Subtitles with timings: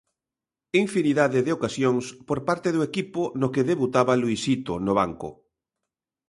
[0.83, 5.29] Infinidade de ocasións por parte do equipo no que debutaba Luisito no banco.